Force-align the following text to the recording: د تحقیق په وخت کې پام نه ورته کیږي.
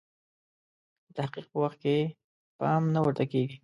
د 1.05 1.07
تحقیق 1.17 1.45
په 1.51 1.57
وخت 1.63 1.77
کې 1.83 1.95
پام 2.59 2.81
نه 2.95 2.99
ورته 3.05 3.25
کیږي. 3.31 3.57